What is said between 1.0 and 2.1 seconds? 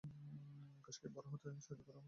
বড় হতে সাহায্য করে কোনটা?